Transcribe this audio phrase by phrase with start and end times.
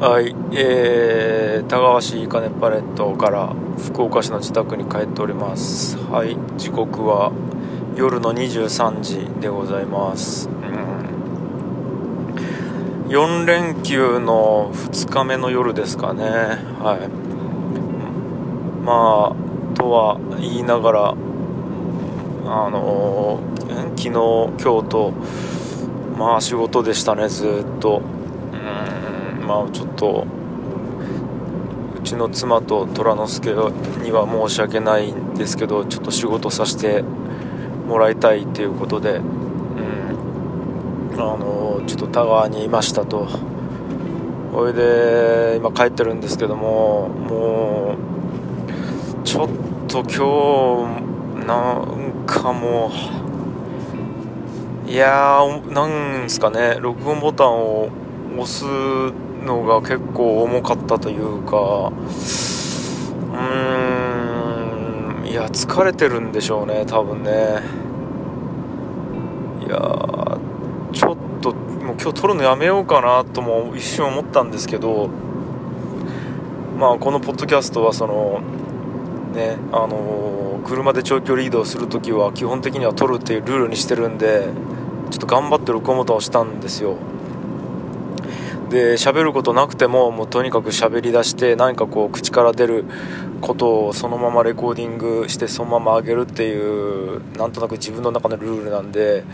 [0.00, 5.98] はい、えー、田川市金パレットから福岡市の自宅に帰っております。
[5.98, 7.32] はい、時刻は
[7.94, 10.48] 夜の23時でございます。
[10.48, 10.52] う
[13.08, 16.24] ん、4連休の2日目の夜ですかね。
[16.24, 17.00] はい。
[18.82, 21.14] まあ、とは言いながら、あ
[22.70, 24.08] のー、昨日、
[24.64, 25.12] 今日と、
[26.16, 28.00] まあ仕事でしたね、ずっと。
[29.50, 30.26] うんまあちょっと
[31.98, 33.50] うちの妻と虎之助
[34.02, 37.02] には申し訳ないんですけどちょっと仕事させて
[37.86, 43.28] もらいたいということで、うん、あのちょっと田川にいましたと。
[44.52, 49.48] それで今帰ってるんですけどももうちょっ
[49.86, 50.88] と今
[51.40, 52.90] 日なんかも
[54.86, 55.86] ういやーな
[56.24, 57.88] んすかね録音ボタンを
[58.36, 58.64] 押す
[59.44, 67.60] のが結構重かったというかうーんいや疲れてるんでしょうね多分ね。
[69.66, 69.78] いや
[70.92, 75.08] ちょっともう今日撮るのやめようかなとも一瞬思ったんですけど
[76.78, 78.40] まあこのポッドキャストはその
[79.32, 84.48] ねあの車で長距離移動する時は基本的には撮るっていうルールにしてるんで
[85.10, 86.96] ちょっと頑張って録音ボタンを押したんですよ。
[88.70, 92.84] で喋ることなくてももうとにかく喋り出して何かこう口から出る
[93.40, 99.24] ことをそのままレコーディングしてそのまま上げるっていうなんとなく自分の中のルールなんで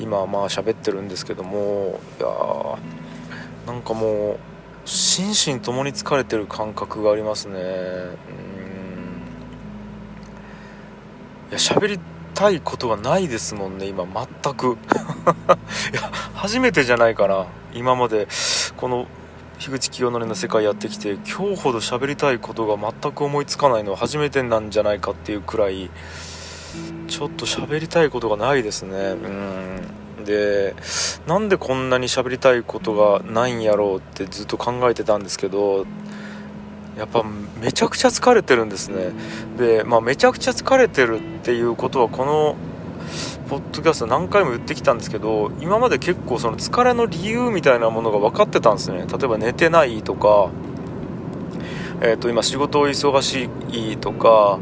[0.00, 2.28] 今はまあ喋ってるんですけどもいや
[3.72, 4.38] なんかもう
[4.88, 7.60] 心身ともに疲れてる感覚がありますね。
[7.60, 8.08] うん。
[11.50, 12.00] いや喋り
[12.34, 14.78] たいことがないですもんね今全く。
[15.92, 17.46] いや初めてじゃないかな。
[17.74, 18.28] 今まで
[18.76, 19.06] この
[19.58, 25.90] 樋口清則の世界やってきて今日ほど喋りたいことが全く思いつかないのは初めてなんじゃないかっていうくらい
[27.08, 28.96] ちょっと喋りたいことがないですね。
[28.98, 30.24] うん。
[30.24, 30.74] で
[31.26, 35.86] なんでこんなに喋りたいことがないんやろうってずっと考えてたんですけど
[36.98, 37.24] やっぱ
[37.60, 39.12] めちゃくちゃ疲れてるんですね。
[39.56, 42.56] で、まあ、めちゃくちゃ疲れてるっていうことはこの
[43.48, 49.06] ポッドキャスト何回も言ってきたんですけど今まで結構その疲れの理由みたいなものが分かってたんですね。
[49.06, 50.50] 例えば寝てないとか、
[52.02, 54.58] えー、と今仕事忙しいとか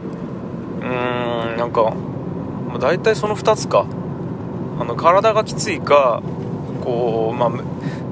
[0.80, 1.94] うーんなんか
[2.78, 3.86] 大体その2つか。
[4.78, 6.22] あの体がきついか
[6.84, 7.50] こう、まあ、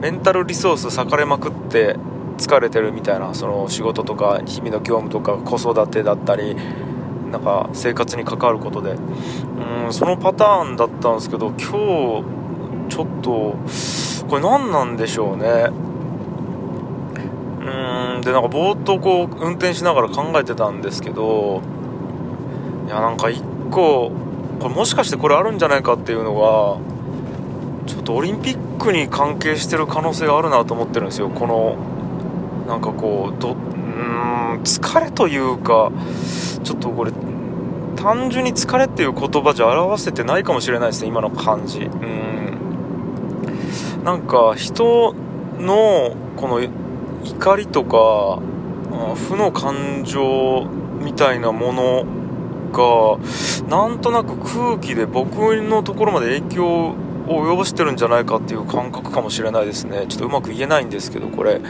[0.00, 1.96] メンタルリソース割かれまくって
[2.38, 6.56] 疲れてるみたいなその仕事とか日々の業務とか子育てだったり
[7.34, 8.92] なんか生活に関わることで。
[8.92, 11.64] うんそのパターンだったんですけど今日
[12.88, 13.56] ちょっと
[14.28, 15.70] これ何なんでしょうね。
[17.60, 21.60] うんでなんかぼーっとこう運転しながら考えてたんですけど
[22.86, 24.12] いやなんか一個
[24.60, 26.78] これもしかしてこれあるんじゃないかっていうのが
[27.86, 31.28] ちょっとオリンピックに関係してる可能性があるなと思ってるんですよ。
[31.28, 31.76] この
[32.66, 35.90] なんかこうどうん疲れというか
[36.62, 37.12] ちょっとこれ
[38.04, 41.80] 単純に疲れっていう言葉じゃ表せてないかもしれないですね今の感じ。
[41.80, 42.58] うん。
[44.04, 45.14] なんか人
[45.58, 48.42] のこの怒りとか
[49.14, 50.66] 負の感情
[51.00, 52.04] みたいなもの
[52.72, 53.18] が
[53.70, 56.94] なんとなく空気で僕のところまで影響を
[57.26, 60.04] 及ぼしてるんじゃないかっていう感覚かもしれないですね。
[60.10, 61.62] ちょっとうまく言えないんですけどこれ。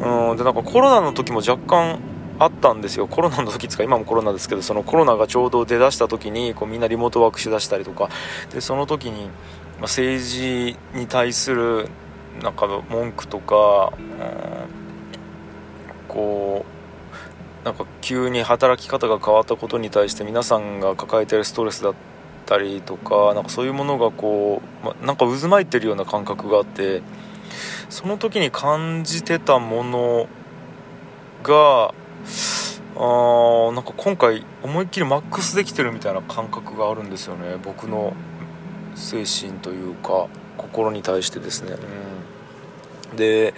[0.00, 0.36] うん。
[0.36, 2.00] でなんかコロナの時も若干
[2.44, 3.06] あったんですよ。
[3.06, 3.82] コロナの時つか？
[3.82, 8.08] 今もコロナですけどそのコロナがちょうど出だした時にこうみんなリモートワークしだしたりとか。
[8.52, 11.88] でその時に、まあ、政治に対する
[12.42, 14.06] なんか文句とか、うん、
[16.08, 16.64] こ
[17.62, 21.94] うなんか急に働き方が変わったことに対して皆さんが抱えてるストレスだっ
[22.46, 27.02] たりとかなんかそういうものがこう、ま、なんか渦巻いてるような感覚があって
[27.88, 30.26] その時に感じてたもの
[31.42, 31.94] が
[32.94, 37.56] あーなんか今回思いっきりマックスできてるみたいな感覚があるんですよね。
[37.62, 38.14] 僕の
[38.94, 40.28] 精神というか
[40.58, 41.76] 心に対してですね、
[43.10, 43.54] うん、で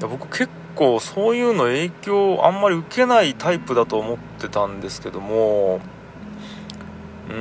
[0.00, 5.80] 僕結構そういうの影響あんまり受けないタイプだと思ってたんですけども
[7.30, 7.38] うーん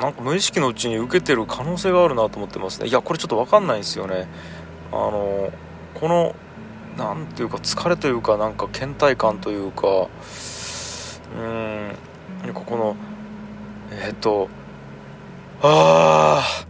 [0.00, 2.86] なんか無意識のうちに受けてる可能性があるなと思ってますね。
[2.86, 4.28] いやこれちょっと分かんないんですよね。
[4.92, 5.52] あの
[5.94, 6.34] この
[6.98, 10.08] なんていうか疲れというかなんか倦怠感というか
[11.38, 11.94] うん
[12.52, 12.96] ここの
[13.90, 14.48] えっ、と
[15.62, 16.64] あ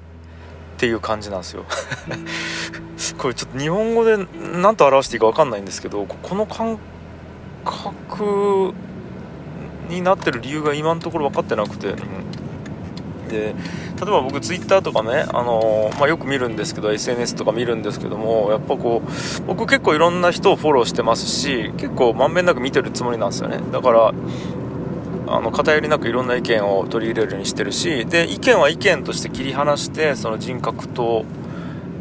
[0.75, 1.65] っていう感じなんですよ。
[3.19, 4.17] これちょっと日本語で
[4.63, 6.79] 何と表していいか分かんないんですけどこの感
[7.65, 8.73] 覚
[9.89, 11.97] になってる理由が今のところ分かってなくて、うん、
[13.29, 13.55] で例え
[14.05, 23.61] ば僕ツイッターとかね、あのー、まあ、よく見るんですけど SNS とか見るんですけどもやっぱこう僕結構いろんな人をフォローしてますし結構まんべんなく見てるつもりなんですよね。
[23.73, 24.13] だから
[25.31, 31.27] あの偏りなくいろんな意見を取り入れるようにしてるしで意見は意見として切り離してその人格と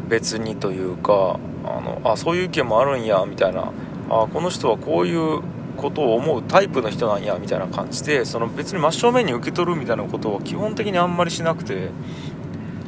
[0.08, 3.72] 別にというかあのあそういう意見もあるんやみたいな。
[4.10, 5.42] あこの人はこういう
[5.78, 11.90] ことを思うタイプの人なんやみたいな感じでその別に真正面に受け取るみたいなことは基本的にあんまりしなくて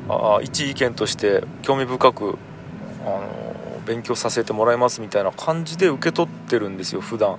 [0.08, 2.36] あ一意見として興味深く
[3.04, 7.38] あの勉強させてもらいますみたいな感じで受け取ってるんですよ普段。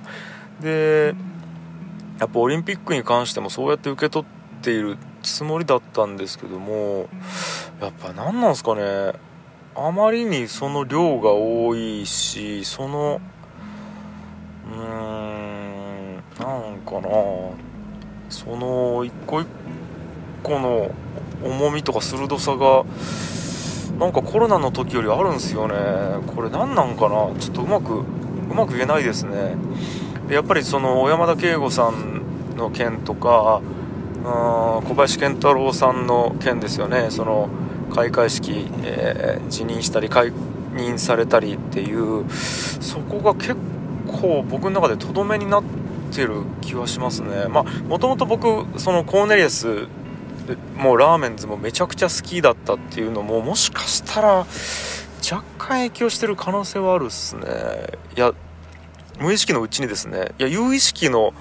[0.60, 1.14] で
[2.18, 7.08] やっぱオリンピックに関してもそうやって受け取っているつもりだったんですけども
[7.80, 9.12] やっぱ何なんですかね。
[9.74, 13.20] あまりにその量が多いしその
[14.70, 15.21] うーん
[16.92, 17.08] かな。
[18.28, 19.46] その一個一
[20.42, 20.90] 個の
[21.44, 22.84] 重みとか鋭さが
[23.98, 25.74] なんかコロナの時よりあるんですよね。
[26.34, 27.30] これ何なんかな。
[27.38, 28.04] ちょっとうまくう
[28.54, 29.54] まく言えないですね。
[30.28, 33.60] でやっぱりその小山田圭吾さんの件とか
[34.24, 37.08] あ小林賢太郎さんの件ですよね。
[37.10, 37.48] その
[37.94, 40.32] 開会式、えー、辞任したり解
[40.74, 43.56] 任されたりっていうそこが結
[44.06, 45.81] 構僕の中でとどめになって
[46.14, 47.46] てる気はしますね。
[47.48, 49.86] まあもともと僕そのコーネリアス
[50.76, 57.44] もうラーメンズもめちゃくちゃ好きだったっていうのももしかしたら若干影響してる可能性はあるっすね。
[58.16, 58.32] いや
[59.20, 60.32] 無意識のうちにですね。
[60.38, 61.32] いや有意識の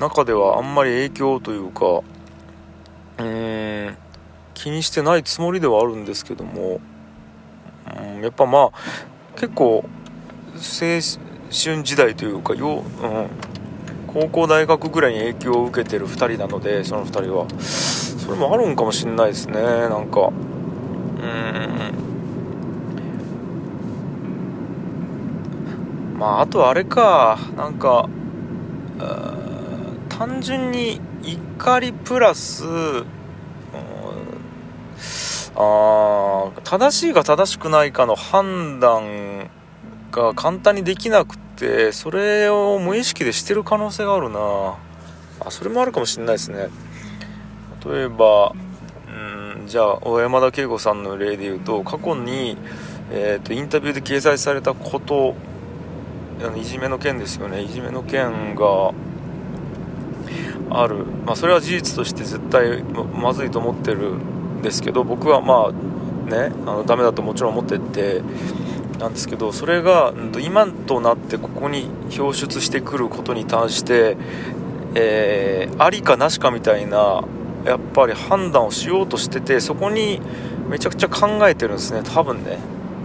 [0.00, 2.02] 中ではあんまり影響というか
[3.18, 3.96] うん
[4.54, 6.80] 気にしてないつもりではあるんですけども、
[7.94, 8.72] うん、やっぱまあ
[9.34, 9.84] 結構
[10.54, 13.28] 青春時代というかよ、うん、
[14.16, 17.46] 高校大学ぐらいに影響を受けてる2人なのでその2人は。
[17.60, 20.28] それもあるんかもしんないですねなんか。
[20.28, 20.30] う
[26.14, 26.18] ん。
[26.18, 28.08] まああとあれかなんか
[30.08, 32.64] 単純に怒りプラス
[35.54, 39.50] あ正しいか正しくないかの判断
[40.10, 44.76] が簡単にできなくてそれを無意識でしてる可能性があるな。
[45.40, 46.68] あそれもあるかもしれないですね。
[47.84, 48.52] 例えば
[49.08, 52.56] うんじゃあ小山田圭吾さんの例で言うと過去に、
[53.10, 55.34] えーと、インタビューで掲載されたこと
[56.44, 57.62] あのいじめの件ですよね。
[57.62, 58.92] いじめの件が
[60.70, 68.22] ある、まあ、それは事実として絶対まずいと思ってるんですけど僕はまあねあのダメだともちろん思ってて
[68.98, 71.88] なんですけどそれが今となってここに
[72.18, 74.16] 表出してくることに対して、
[74.94, 77.24] えー、ありかなしかみたいな
[77.64, 80.20] やっぱり判断をしようとしててそこに
[80.68, 82.58] めちゃくちゃ考えてるんですね多分ね。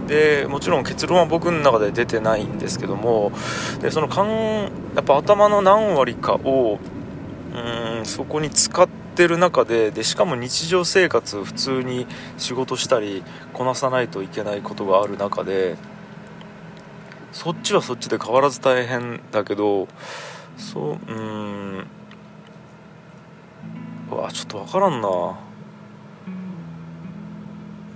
[0.06, 3.32] でもちろん結論は僕の中で出てないんですけども
[3.80, 4.28] でそのかん
[4.96, 6.80] やっぱ頭の何割かを
[7.54, 12.06] うんそこに使ってってる中ででしかも日常生活普通に
[12.38, 13.22] 仕事したり
[13.52, 15.76] こなさないといけないことがある中で
[17.32, 19.88] そっちはそっちで変わらず大変だけど
[20.56, 21.86] そううん
[24.12, 25.08] うわちょっと分からんな。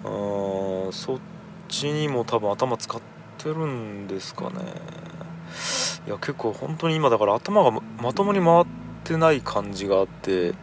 [0.04, 0.92] うん。
[0.92, 1.18] そっ
[1.68, 3.00] ちにも多分頭使っ
[3.36, 4.56] てるんですかね。
[6.06, 8.64] いや結構本当に今だから頭がまともに回っ
[9.04, 10.54] てない感じがあって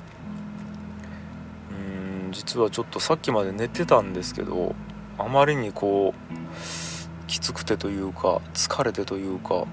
[2.33, 4.75] 実はちょっとさっきまで寝てたんですけど
[5.17, 9.67] あまりにこうきつくてというか疲れてというか、うん、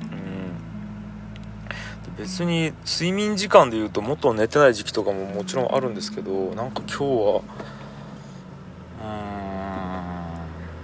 [2.19, 7.43] 別に睡眠時間でいうともっと寝てない時期とかももちろんあるんですけどなんか今日は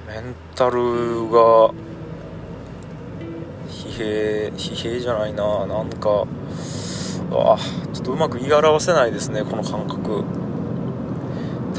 [0.09, 1.73] うんメンタルが
[3.68, 6.26] 疲弊疲弊じゃないななんか
[7.30, 7.56] あ
[7.92, 10.46] ちょっとうまく言い表せないですねこの感覚。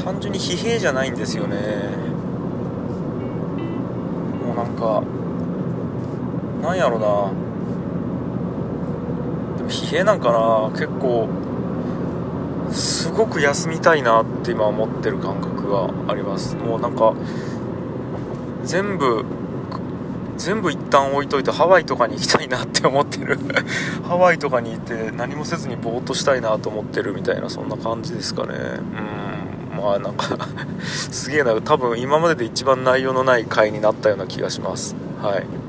[0.02, 1.56] 単純に疲弊じゃないんですよね。
[4.44, 5.02] もうなんか
[6.62, 7.06] なんやろな。
[9.56, 10.70] でも疲弊なんかな。
[10.72, 11.28] 結構
[12.70, 16.56] すごく休みたいなって今思ってる感覚があります。
[16.56, 17.14] もうなんか
[18.64, 19.24] 全部
[20.38, 23.38] 全部一旦置いといてハワイとかに行きたいなって思ってる。
[24.06, 28.54] ハワイとかにいて何もせずにぼーっとしたいなと思ってるみたいなそんな感じですかね。
[28.54, 29.17] うん。
[29.80, 30.38] まあなんか
[30.82, 31.54] すげえな。
[31.60, 34.94] 多分今までで一番内容のない回になったような気がします。
[35.22, 35.67] はい。